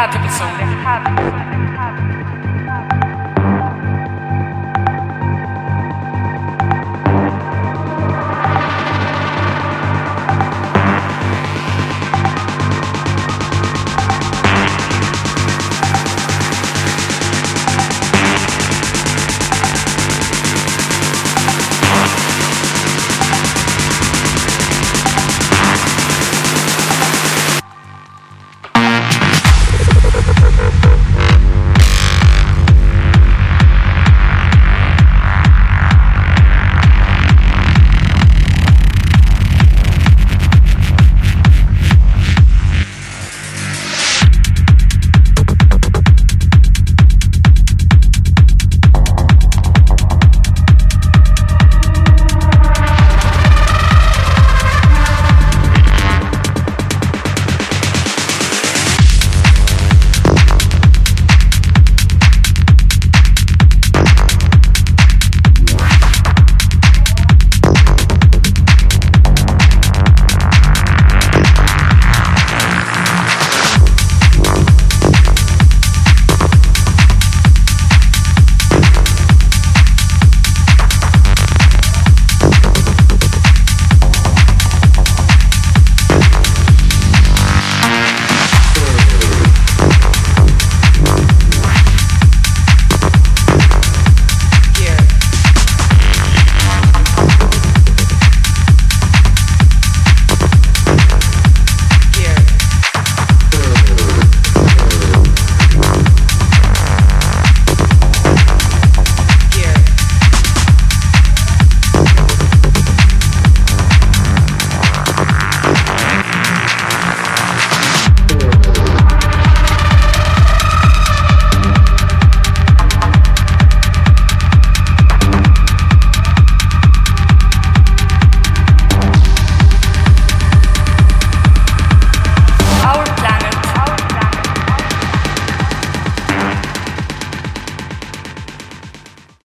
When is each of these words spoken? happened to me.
happened 0.00 1.18
to 1.18 1.36
me. 1.36 1.39